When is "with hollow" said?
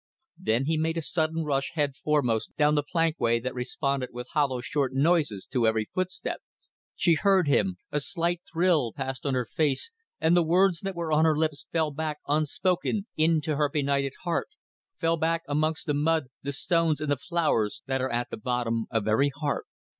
4.11-4.59